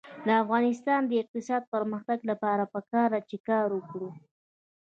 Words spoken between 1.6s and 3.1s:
پرمختګ لپاره پکار